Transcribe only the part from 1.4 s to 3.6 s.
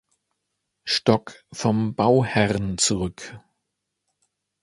vom Bauherrn zurück.